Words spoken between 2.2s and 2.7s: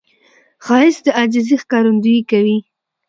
کوي